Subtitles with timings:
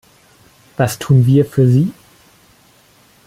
[0.77, 1.93] Was tun wir für sie?